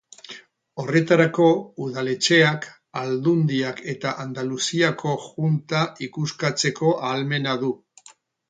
Horretarako, 0.83 1.49
udaletxeak, 1.87 2.65
Aldundiak 3.01 3.83
eta 3.95 4.15
Andaluziako 4.25 5.15
Junta 5.29 5.85
ikuskatzeko 6.09 6.95
ahalmena 7.11 7.59
du. 7.67 7.75